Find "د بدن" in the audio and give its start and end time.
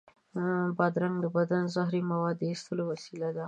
1.21-1.63